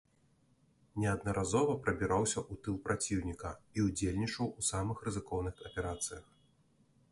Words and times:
Неаднаразова 1.01 1.75
прабіраўся 1.87 2.39
ў 2.39 2.53
тыл 2.67 2.79
праціўніка 2.89 3.53
і 3.79 3.85
ўдзельнічаў 3.91 4.45
у 4.63 4.69
самых 4.71 5.07
рызыкоўных 5.11 5.55
аперацыях. 5.69 6.25